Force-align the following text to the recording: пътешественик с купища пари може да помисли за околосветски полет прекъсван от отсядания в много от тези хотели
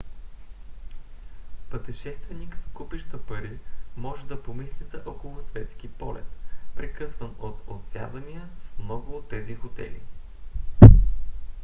пътешественик 1.69 2.55
с 2.61 2.73
купища 2.73 3.25
пари 3.25 3.57
може 3.97 4.25
да 4.25 4.43
помисли 4.43 4.85
за 4.93 5.03
околосветски 5.05 5.87
полет 5.91 6.25
прекъсван 6.75 7.35
от 7.39 7.61
отсядания 7.67 8.49
в 8.75 8.79
много 8.79 9.11
от 9.17 9.29
тези 9.29 9.55
хотели 9.55 9.99